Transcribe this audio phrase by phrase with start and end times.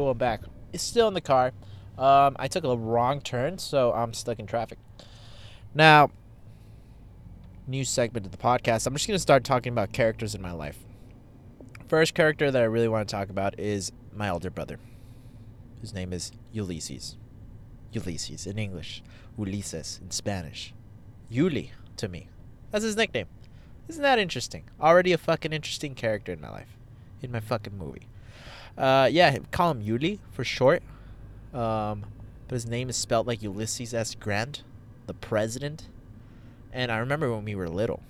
[0.00, 0.40] Cool, back.
[0.72, 1.52] It's still in the car.
[1.98, 4.78] Um, I took a wrong turn, so I'm stuck in traffic.
[5.74, 6.10] Now,
[7.66, 8.86] new segment of the podcast.
[8.86, 10.78] I'm just gonna start talking about characters in my life.
[11.86, 14.78] First character that I really want to talk about is my older brother.
[15.82, 17.18] His name is Ulysses.
[17.92, 19.02] Ulysses in English,
[19.38, 20.72] Ulises in Spanish.
[21.30, 22.28] Yuli to me.
[22.70, 23.26] That's his nickname.
[23.86, 24.64] Isn't that interesting?
[24.80, 26.78] Already a fucking interesting character in my life,
[27.20, 28.06] in my fucking movie.
[28.76, 30.82] Uh, yeah, call him Yuli for short.
[31.52, 32.06] Um,
[32.48, 34.14] but his name is spelled like Ulysses S.
[34.14, 34.62] Grant,
[35.06, 35.88] the president.
[36.72, 38.02] And I remember when we were little,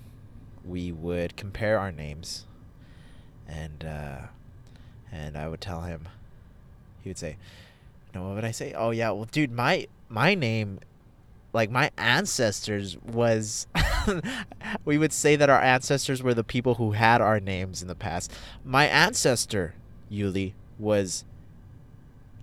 [0.65, 2.45] we would compare our names,
[3.47, 4.17] and uh,
[5.11, 6.07] and I would tell him.
[7.01, 7.37] He would say,
[8.13, 8.73] "No, what would I say?
[8.73, 10.79] Oh yeah, well, dude, my my name."
[11.53, 13.67] Like my ancestors was,
[14.85, 17.95] we would say that our ancestors were the people who had our names in the
[17.95, 18.31] past.
[18.63, 19.73] My ancestor,
[20.11, 21.23] Yuli, was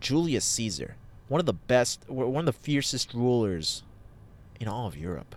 [0.00, 0.96] Julius Caesar,
[1.28, 3.82] one of the best, one of the fiercest rulers
[4.60, 5.34] in all of Europe.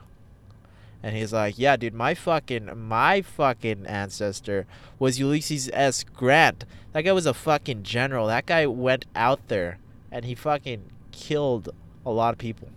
[1.03, 4.67] And he's like, yeah, dude, my fucking, my fucking ancestor
[4.99, 6.03] was Ulysses S.
[6.03, 6.63] Grant.
[6.93, 8.27] That guy was a fucking general.
[8.27, 9.79] That guy went out there
[10.11, 11.69] and he fucking killed
[12.05, 12.69] a lot of people.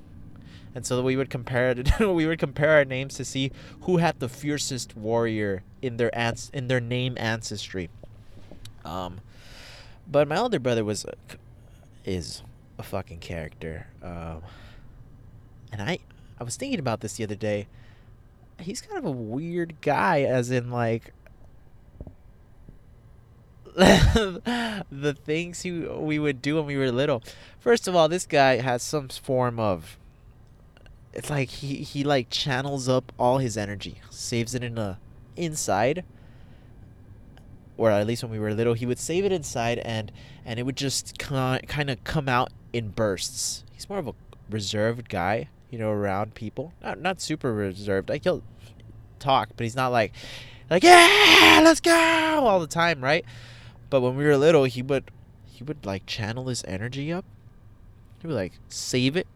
[0.74, 4.18] And so we would compare it, we would compare our names to see who had
[4.20, 7.90] the fiercest warrior in their ans- in their name ancestry.
[8.84, 9.20] Um,
[10.06, 11.06] but my older brother was,
[12.04, 12.42] is
[12.78, 13.88] a fucking character.
[14.02, 14.42] Um,
[15.72, 15.98] and I,
[16.38, 17.66] I was thinking about this the other day.
[18.60, 21.12] He's kind of a weird guy, as in like
[23.74, 27.22] the things he we would do when we were little.
[27.58, 29.98] First of all, this guy has some form of.
[31.12, 35.00] It's like he he like channels up all his energy, saves it in a
[35.36, 36.04] inside,
[37.76, 40.12] or at least when we were little, he would save it inside and
[40.44, 43.64] and it would just kind of come out in bursts.
[43.72, 44.14] He's more of a
[44.50, 46.72] reserved guy, you know, around people.
[46.82, 48.08] Not not super reserved.
[48.08, 48.42] Like he'll
[49.18, 50.12] talk, but he's not like
[50.70, 53.24] like yeah, let's go all the time, right?
[53.90, 55.10] But when we were little, he would
[55.46, 57.24] he would like channel his energy up.
[58.20, 59.26] He would like save it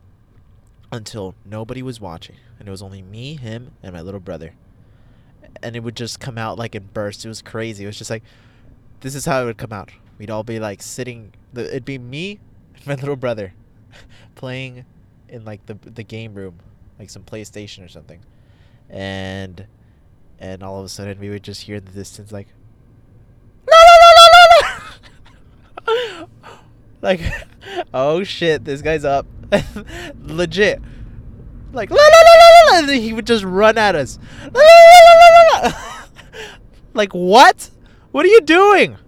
[0.91, 4.55] until nobody was watching, and it was only me, him, and my little brother
[5.63, 7.25] and it would just come out like in bursts.
[7.25, 7.85] It was crazy.
[7.85, 8.23] It was just like,
[9.01, 9.91] this is how it would come out.
[10.19, 11.33] We'd all be like sitting.
[11.55, 12.41] It'd be me
[12.75, 13.55] and my little brother
[14.35, 14.85] playing
[15.29, 16.57] in like the the game room,
[16.99, 18.21] like some PlayStation or something,
[18.89, 19.67] and
[20.39, 22.49] and all of a sudden we would just hear in the distance like,
[27.03, 27.21] like,
[27.95, 29.27] oh shit, this guy's up,
[30.23, 30.81] legit,
[31.73, 34.19] like and he would just run at us.
[36.95, 37.71] like what?
[38.11, 38.99] What are you doing?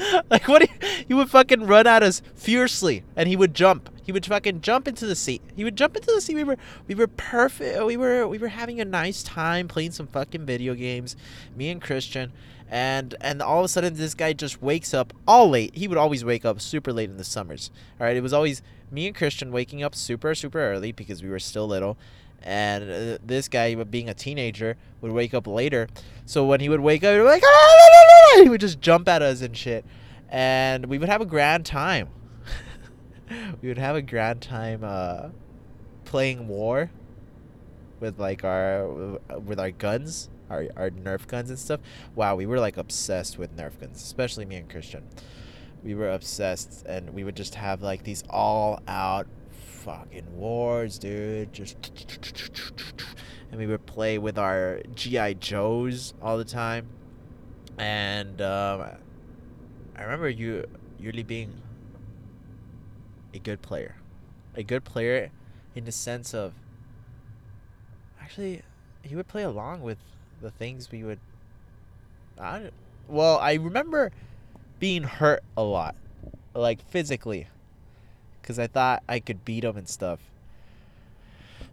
[0.30, 0.62] like what?
[0.62, 3.90] You, he would fucking run at us fiercely, and he would jump.
[4.02, 5.42] He would fucking jump into the seat.
[5.54, 6.34] He would jump into the seat.
[6.34, 6.56] We were
[6.86, 7.84] we were perfect.
[7.84, 11.16] We were we were having a nice time playing some fucking video games.
[11.56, 12.32] Me and Christian,
[12.70, 15.74] and and all of a sudden this guy just wakes up all late.
[15.76, 17.70] He would always wake up super late in the summers.
[18.00, 21.28] All right, it was always me and Christian waking up super super early because we
[21.28, 21.96] were still little,
[22.42, 25.88] and uh, this guy, being a teenager, would wake up later.
[26.24, 29.56] So when he would wake up, like ah, he would just jump at us and
[29.56, 29.84] shit,
[30.28, 32.08] and we would have a grand time.
[33.62, 35.28] we would have a grand time uh,
[36.04, 36.90] playing war
[38.00, 41.80] with like our with our guns, our our Nerf guns and stuff.
[42.14, 45.04] Wow, we were like obsessed with Nerf guns, especially me and Christian.
[45.82, 49.26] We were obsessed, and we would just have like these all out
[49.86, 51.52] fucking wars, dude.
[51.52, 51.92] Just
[53.50, 56.88] and we would play with our GI Joes all the time.
[57.78, 58.84] And um,
[59.94, 60.66] I remember you
[61.00, 61.62] really being
[63.32, 63.94] a good player,
[64.56, 65.30] a good player
[65.76, 66.52] in the sense of
[68.20, 68.62] actually
[69.02, 69.98] he would play along with
[70.42, 71.20] the things we would.
[72.40, 72.70] I
[73.06, 74.10] well, I remember
[74.80, 75.94] being hurt a lot,
[76.54, 77.46] like physically
[78.46, 80.20] because I thought I could beat him and stuff.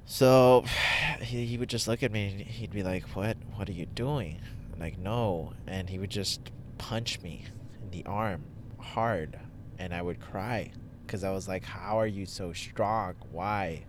[0.08, 0.66] So
[1.22, 3.38] he, he would just look at me and he'd be like, "What?
[3.56, 4.40] What are you doing?"
[4.74, 6.42] I'm like, "No," and he would just
[6.80, 7.46] punch me
[7.82, 8.44] in the arm
[8.80, 9.38] hard,
[9.78, 10.72] and I would cry
[11.06, 13.14] because I was like, "How are you so strong?
[13.32, 13.84] Why?"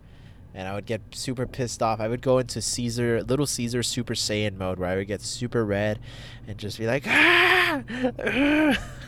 [0.57, 1.99] And I would get super pissed off.
[1.99, 5.65] I would go into Caesar, Little Caesar Super Saiyan mode, where I would get super
[5.65, 5.99] red,
[6.47, 7.83] and just be like, "Ah!"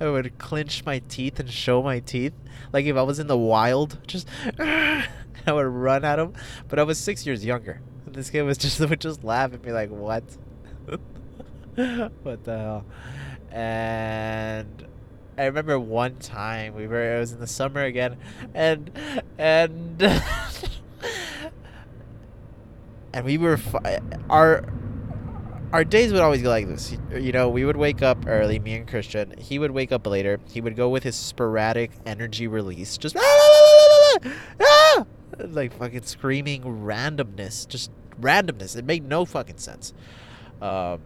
[0.00, 2.34] I would clench my teeth and show my teeth.
[2.72, 4.28] Like if I was in the wild, just
[4.58, 5.06] I
[5.46, 6.34] would run at him.
[6.68, 7.80] But I was six years younger.
[8.06, 10.24] And this kid was just would just laugh at me like, "What?
[12.22, 12.84] what the hell?"
[13.50, 14.86] And
[15.38, 18.18] I remember one time we were it was in the summer again,
[18.54, 18.90] and
[19.38, 20.02] and
[23.14, 24.64] and we were fi- our
[25.72, 26.96] our days would always go like this.
[27.12, 29.34] You know, we would wake up early, me and Christian.
[29.38, 30.40] He would wake up later.
[30.50, 33.16] He would go with his sporadic energy release, just
[35.38, 37.90] like fucking screaming randomness, just
[38.20, 38.76] randomness.
[38.76, 39.92] It made no fucking sense.
[40.60, 41.00] Um,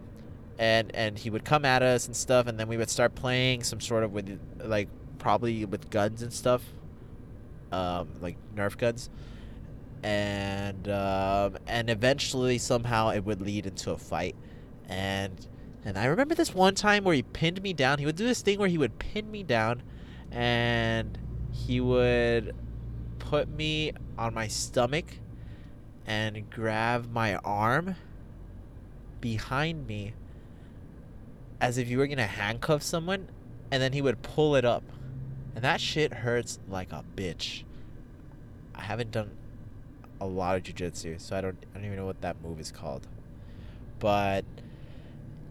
[0.59, 3.63] and and he would come at us and stuff, and then we would start playing
[3.63, 4.89] some sort of with like
[5.19, 6.63] probably with guns and stuff,
[7.73, 9.11] um, like Nerf guns,
[10.03, 14.37] and um, and eventually somehow it would lead into a fight,
[14.89, 15.47] and
[15.85, 17.99] and I remember this one time where he pinned me down.
[17.99, 19.83] He would do this thing where he would pin me down,
[20.31, 21.19] and
[21.53, 22.55] he would
[23.19, 25.19] put me on my stomach
[26.07, 27.97] and grab my arm
[29.21, 30.13] behind me
[31.61, 33.29] as if you were gonna handcuff someone
[33.71, 34.85] and then he would pull it up.
[35.55, 37.65] And that shit hurts like a bitch.
[38.75, 39.31] I haven't done
[40.21, 42.71] a lot of jiu-jitsu so i don't i don't even know what that move is
[42.71, 43.07] called.
[43.99, 44.45] But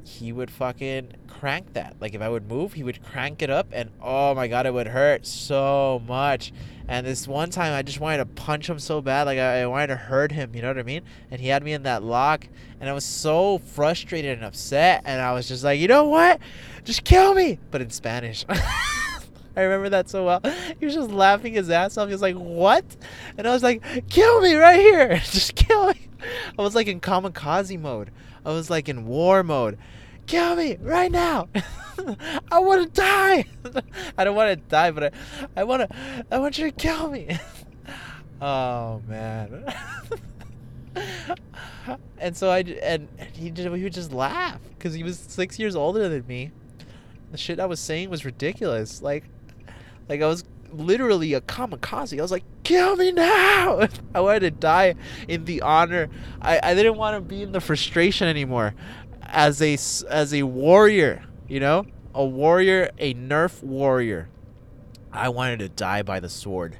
[0.05, 1.95] he would fucking crank that.
[1.99, 4.73] Like if I would move, he would crank it up, and oh my god, it
[4.73, 6.51] would hurt so much.
[6.87, 9.65] And this one time, I just wanted to punch him so bad, like I, I
[9.65, 10.53] wanted to hurt him.
[10.53, 11.03] You know what I mean?
[11.31, 12.47] And he had me in that lock,
[12.79, 15.03] and I was so frustrated and upset.
[15.05, 16.39] And I was just like, you know what?
[16.83, 18.45] Just kill me, but in Spanish.
[19.55, 20.41] I remember that so well.
[20.79, 22.07] He was just laughing his ass off.
[22.07, 22.83] He was like, "What?"
[23.37, 25.17] And I was like, "Kill me right here!
[25.25, 26.07] Just kill me!"
[26.57, 28.09] I was like in kamikaze mode.
[28.45, 29.77] I was like in war mode.
[30.25, 31.49] Kill me right now.
[32.51, 33.45] I want to die.
[34.17, 35.11] I don't want to die, but I,
[35.57, 36.25] I want to.
[36.31, 37.37] I want you to kill me.
[38.41, 39.73] oh man.
[42.19, 45.75] and so I and he just he would just laugh because he was six years
[45.75, 46.51] older than me.
[47.31, 49.01] The shit I was saying was ridiculous.
[49.01, 49.23] Like,
[50.07, 50.43] like I was
[50.73, 52.17] literally a kamikaze.
[52.17, 53.87] I was like, kill me now.
[54.15, 54.95] I wanted to die
[55.27, 56.09] in the honor.
[56.41, 58.73] I, I didn't want to be in the frustration anymore.
[59.21, 59.73] As a
[60.09, 64.29] as a warrior, you know, a warrior, a nerf warrior.
[65.11, 66.77] I wanted to die by the sword.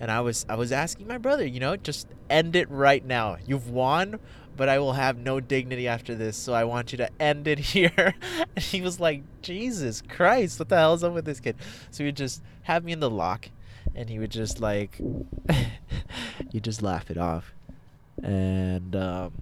[0.00, 3.36] And I was I was asking my brother, you know, just end it right now.
[3.46, 4.18] You've won,
[4.56, 7.58] but I will have no dignity after this, so I want you to end it
[7.74, 8.14] here.
[8.56, 11.56] and he was like, Jesus Christ, what the hell is up with this kid?
[11.90, 13.48] So he would just have me in the lock,
[13.94, 14.98] and he would just like,
[16.50, 17.52] you just laugh it off.
[18.22, 19.32] And um,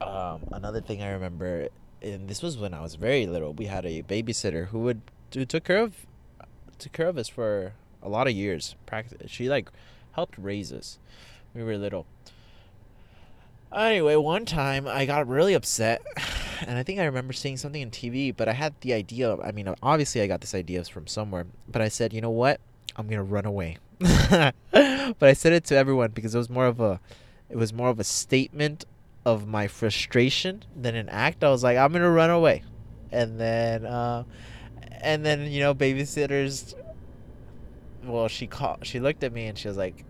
[0.00, 1.68] um, another thing I remember,
[2.00, 5.00] and this was when I was very little, we had a babysitter who would
[5.32, 6.06] who took care of
[6.78, 7.72] took care of us for
[8.02, 8.76] a lot of years.
[8.86, 9.30] Practice.
[9.30, 9.70] She like
[10.12, 10.98] helped raise us.
[11.54, 12.06] We were little
[13.74, 16.02] Anyway, one time I got really upset,
[16.66, 19.36] and I think I remember seeing something in TV, but I had the idea.
[19.38, 22.60] I mean, obviously, I got this idea from somewhere, but I said, you know what?
[22.96, 23.78] I'm gonna run away.
[23.98, 24.54] but
[25.20, 27.00] I said it to everyone because it was more of a,
[27.48, 28.84] it was more of a statement
[29.24, 31.42] of my frustration than an act.
[31.42, 32.62] I was like, I'm gonna run away,
[33.10, 34.24] and then, uh,
[35.00, 36.74] and then you know, babysitters.
[38.04, 38.84] Well, she called.
[38.84, 40.04] She looked at me and she was like,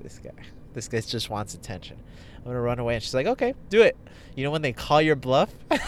[0.00, 0.30] "This guy,
[0.72, 1.98] this guy just wants attention."
[2.44, 2.94] I'm gonna run away.
[2.94, 3.96] And she's like, okay, do it.
[4.34, 5.54] You know when they call your bluff?
[5.70, 5.80] and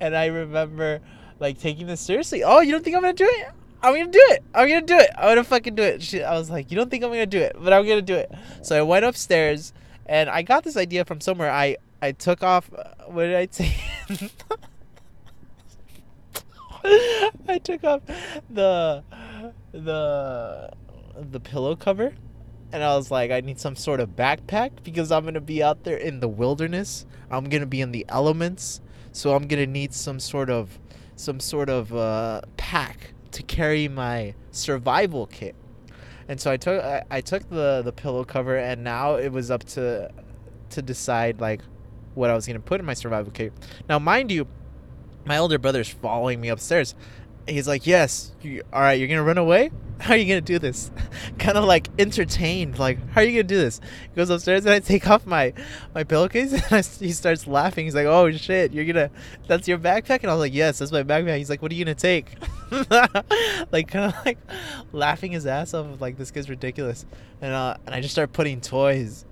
[0.00, 1.00] I remember
[1.38, 2.42] like taking this seriously.
[2.44, 3.48] Oh, you don't think I'm gonna do it?
[3.82, 4.44] I'm gonna do it.
[4.54, 5.10] I'm gonna do it.
[5.16, 6.02] I'm gonna fucking do it.
[6.02, 8.14] She, I was like, you don't think I'm gonna do it, but I'm gonna do
[8.14, 8.30] it.
[8.62, 9.72] So I went upstairs,
[10.06, 11.50] and I got this idea from somewhere.
[11.50, 12.70] I I took off.
[12.72, 13.74] Uh, what did I say?
[17.48, 18.02] I took off
[18.48, 19.02] the
[19.72, 20.70] the
[21.30, 22.14] the pillow cover
[22.72, 25.84] and I was like, I need some sort of backpack because I'm gonna be out
[25.84, 27.06] there in the wilderness.
[27.30, 28.80] I'm gonna be in the elements,
[29.12, 30.78] so I'm gonna need some sort of
[31.16, 35.54] some sort of uh, pack to carry my survival kit.
[36.28, 39.50] And so I took I, I took the the pillow cover, and now it was
[39.50, 40.10] up to
[40.70, 41.60] to decide like
[42.14, 43.52] what I was gonna put in my survival kit.
[43.88, 44.46] Now, mind you,
[45.24, 46.94] my older brother's following me upstairs.
[47.46, 49.70] He's like, "Yes, you, all right, you're gonna run away."
[50.02, 50.90] how are you gonna do this?
[51.38, 53.80] kind of like entertained, like how are you gonna do this?
[54.10, 55.52] He goes upstairs and I take off my
[55.94, 57.84] my pillowcase and I, he starts laughing.
[57.84, 59.10] He's like, "Oh shit, you're gonna
[59.46, 61.74] that's your backpack?" And I was like, "Yes, that's my backpack." He's like, "What are
[61.74, 62.34] you gonna take?"
[63.70, 64.38] like kind of like
[64.92, 66.00] laughing his ass off.
[66.00, 67.06] Like this kid's ridiculous,
[67.40, 69.24] and uh, and I just start putting toys.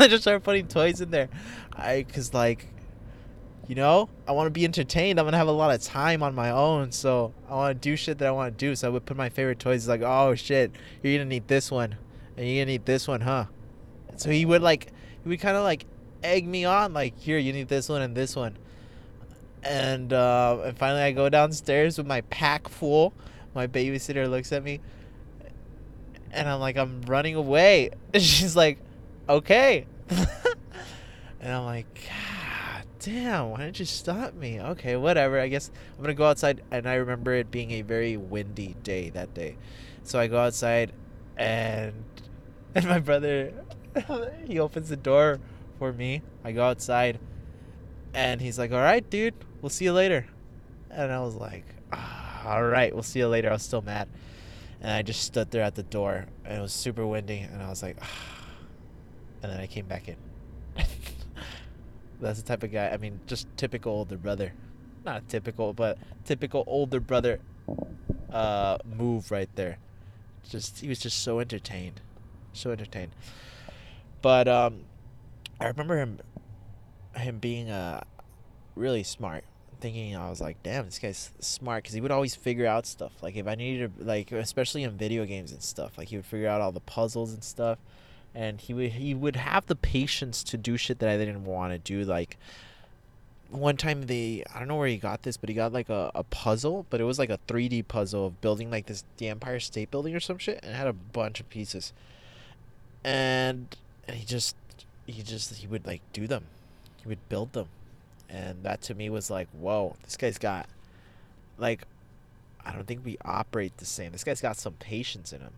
[0.00, 1.28] I just start putting toys in there,
[1.72, 2.66] I cause like
[3.68, 6.34] you know i want to be entertained i'm gonna have a lot of time on
[6.34, 8.90] my own so i want to do shit that i want to do so i
[8.90, 10.72] would put my favorite toys like oh shit
[11.02, 11.94] you're gonna need this one
[12.36, 13.44] and you're gonna need this one huh
[14.16, 14.90] so he would like
[15.22, 15.84] he would kind of like
[16.24, 18.56] egg me on like here you need this one and this one
[19.62, 23.12] and uh, and finally I go downstairs with my pack full.
[23.54, 24.80] My babysitter looks at me,
[26.30, 27.90] and I'm like, I'm running away.
[28.14, 28.78] And she's like,
[29.28, 29.86] okay.
[31.40, 32.37] and I'm like, God
[33.00, 34.60] damn, why didn't you stop me?
[34.60, 35.38] Okay, whatever.
[35.38, 36.62] I guess I'm gonna go outside.
[36.70, 39.56] And I remember it being a very windy day that day,
[40.04, 40.92] so I go outside,
[41.36, 42.04] and
[42.74, 43.52] and my brother,
[44.46, 45.40] he opens the door
[45.78, 46.22] for me.
[46.44, 47.18] I go outside,
[48.14, 50.26] and he's like, "All right, dude, we'll see you later."
[50.90, 54.08] And I was like, ah, "All right, we'll see you later." I was still mad,
[54.80, 57.68] and I just stood there at the door, and it was super windy, and I
[57.68, 58.08] was like, ah.
[59.42, 60.16] and then I came back in.
[62.20, 62.88] That's the type of guy.
[62.88, 64.52] I mean, just typical older brother,
[65.04, 67.40] not typical, but typical older brother
[68.30, 69.78] uh, move right there.
[70.48, 72.00] Just he was just so entertained,
[72.52, 73.12] so entertained.
[74.22, 74.84] But um,
[75.60, 76.18] I remember him
[77.16, 78.02] him being uh
[78.74, 79.44] really smart.
[79.80, 83.12] Thinking I was like, damn, this guy's smart because he would always figure out stuff.
[83.22, 86.26] Like if I needed to, like especially in video games and stuff, like he would
[86.26, 87.78] figure out all the puzzles and stuff,
[88.34, 91.72] and he would he would have the patience to do shit that I didn't want
[91.72, 92.04] to do.
[92.04, 92.36] Like
[93.50, 96.10] one time they I don't know where he got this, but he got like a,
[96.14, 99.60] a puzzle, but it was like a 3D puzzle of building like this the Empire
[99.60, 101.92] State Building or some shit, and it had a bunch of pieces,
[103.04, 104.56] and and he just
[105.06, 106.44] he just he would like do them.
[107.02, 107.68] He would build them.
[108.30, 110.68] And that to me was like whoa this guy's got
[111.56, 111.84] like
[112.62, 114.12] i don't think we operate the same.
[114.12, 115.54] This guy's got some patience in him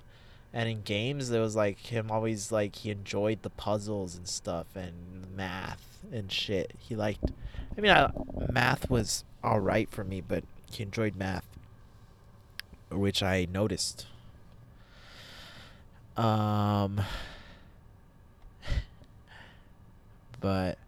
[0.52, 4.66] and in games there was like him always like he enjoyed the puzzles and stuff
[4.74, 6.72] and math and shit.
[6.78, 7.32] He liked
[7.76, 8.10] i mean I,
[8.50, 11.46] math was all right for me but he enjoyed math
[12.90, 14.06] which i noticed.
[16.16, 17.00] Um
[20.40, 20.78] but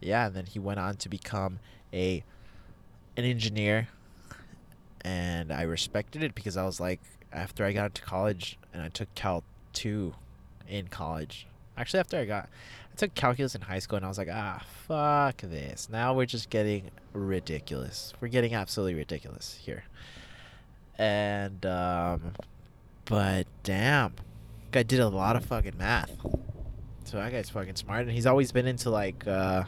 [0.00, 1.58] yeah, and then he went on to become
[1.92, 2.24] a
[3.16, 3.88] an engineer
[5.02, 7.00] and I respected it because I was like
[7.32, 10.14] after I got into college and I took Cal 2
[10.68, 11.46] in college.
[11.76, 12.48] Actually after I got
[12.92, 15.88] I took calculus in high school and I was like, "Ah, fuck this.
[15.90, 18.12] Now we're just getting ridiculous.
[18.20, 19.84] We're getting absolutely ridiculous here."
[20.98, 22.32] And um
[23.04, 24.14] but damn.
[24.72, 26.12] I did a lot of fucking math.
[27.04, 29.26] So that guy's fucking smart, and he's always been into like.
[29.26, 29.64] uh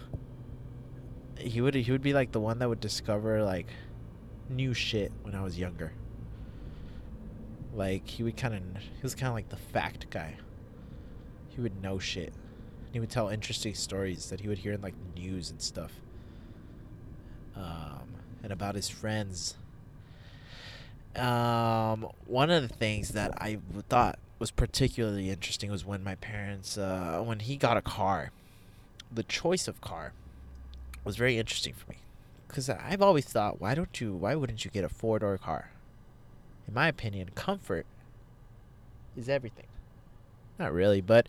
[1.38, 3.66] He would he would be like the one that would discover like
[4.48, 5.92] new shit when I was younger.
[7.74, 10.36] Like he would kind of he was kind of like the fact guy.
[11.48, 12.32] He would know shit.
[12.92, 15.92] He would tell interesting stories that he would hear in like news and stuff.
[17.56, 19.56] Um, and about his friends.
[21.16, 26.78] Um, one of the things that I thought was particularly interesting was when my parents,
[26.78, 28.30] uh, when he got a car,
[29.10, 30.14] the choice of car
[31.04, 31.98] was very interesting for me.
[32.48, 35.70] Because I've always thought, why don't you, why wouldn't you get a four door car?
[36.68, 37.86] In my opinion, comfort
[39.16, 39.66] is everything.
[40.58, 41.28] Not really, but,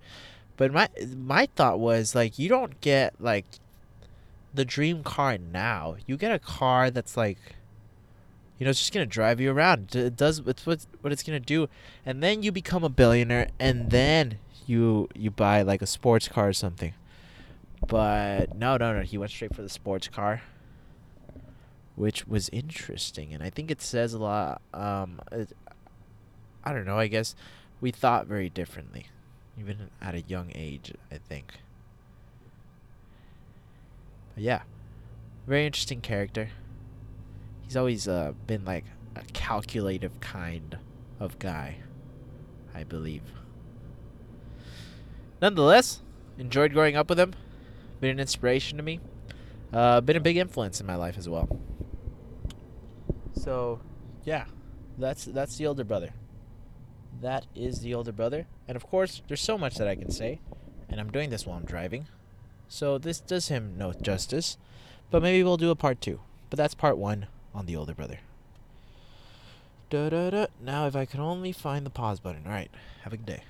[0.57, 3.45] but my my thought was like, you don't get like
[4.53, 5.95] the dream car now.
[6.05, 7.37] You get a car that's like
[8.59, 9.95] you know, it's just gonna drive you around.
[9.95, 11.67] It does it's what what it's gonna do,
[12.05, 16.49] and then you become a billionaire, and then you you buy like a sports car
[16.49, 16.93] or something.
[17.87, 19.01] But no, no, no.
[19.01, 20.43] He went straight for the sports car,
[21.95, 24.62] which was interesting, and I think it says a lot.
[24.73, 25.53] Um, it,
[26.63, 26.97] I don't know.
[26.97, 27.35] I guess
[27.81, 29.07] we thought very differently,
[29.59, 30.93] even at a young age.
[31.12, 31.53] I think.
[34.35, 34.62] But yeah,
[35.45, 36.50] very interesting character
[37.73, 38.85] he's always uh, been like
[39.15, 40.77] a calculative kind
[41.19, 41.77] of guy,
[42.75, 43.23] I believe.
[45.41, 46.01] Nonetheless,
[46.38, 47.33] enjoyed growing up with him.
[48.00, 49.00] Been an inspiration to me.
[49.73, 51.50] Uh, been a big influence in my life as well.
[53.43, 53.81] So,
[54.23, 54.45] yeah,
[54.97, 56.13] that's that's the older brother.
[57.21, 60.39] That is the older brother, and of course, there's so much that I can say,
[60.89, 62.07] and I'm doing this while I'm driving,
[62.69, 64.57] so this does him no justice.
[65.12, 66.21] But maybe we'll do a part two.
[66.50, 68.19] But that's part one on the older brother.
[69.89, 70.47] Da da da.
[70.59, 72.43] Now, if I could only find the pause button.
[72.45, 72.71] Alright,
[73.03, 73.43] have a good day.